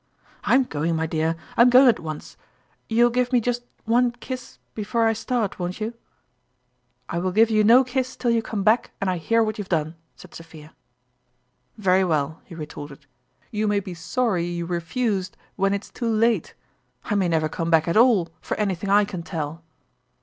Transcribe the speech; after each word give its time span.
"I'm 0.51 0.63
going, 0.63 0.95
my 0.95 1.05
dear 1.05 1.35
I'm 1.55 1.69
going 1.69 1.87
at 1.87 1.99
once!... 1.99 2.35
You'll 2.89 3.11
give 3.11 3.31
me 3.31 3.39
just 3.39 3.61
one 3.85 4.09
kiss 4.13 4.57
before 4.73 5.05
I 5.05 5.13
start, 5.13 5.59
won't 5.59 5.79
you?"" 5.79 5.93
I 7.09 7.19
will 7.19 7.31
give 7.31 7.51
you 7.51 7.63
no 7.63 7.83
kiss 7.83 8.15
till 8.15 8.31
you 8.31 8.41
come 8.41 8.63
back 8.63 8.89
and 8.99 9.11
I 9.11 9.17
hear 9.17 9.43
what 9.43 9.59
you 9.59 9.61
have 9.61 9.69
done," 9.69 9.93
said 10.15 10.33
Sophia. 10.33 10.73
Culminating 11.79 12.07
145" 12.07 12.07
Yery 12.09 12.09
well," 12.09 12.41
he 12.45 12.55
retorted;" 12.55 13.05
you 13.51 13.67
may 13.67 13.79
be 13.79 13.93
sorry 13.93 14.45
you 14.45 14.65
refused 14.65 15.37
when 15.55 15.71
it's 15.71 15.91
too 15.91 16.09
late! 16.09 16.55
I 17.03 17.13
may 17.13 17.27
never 17.29 17.47
come 17.47 17.69
back 17.69 17.87
at 17.87 17.95
all, 17.95 18.29
for 18.41 18.57
anything 18.57 18.89
I 18.89 19.05
can 19.05 19.21
tell 19.21 19.63